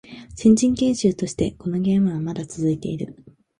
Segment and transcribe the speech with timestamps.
[0.35, 3.15] 新人研修としてこのゲームはまだ続いている